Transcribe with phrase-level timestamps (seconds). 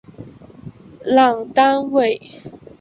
[1.05, 2.19] 朗丹韦。